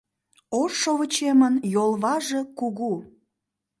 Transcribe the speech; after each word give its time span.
Ош 0.61 0.71
шовычемын 0.81 1.55
йолваже 1.73 2.41
кугу 2.59 2.93